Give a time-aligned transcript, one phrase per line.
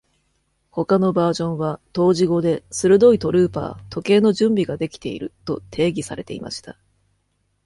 [0.71, 6.75] 他のバージョンは頭字語で、「鋭いトルーパー、時計の準備が出来ている」と定義されていました。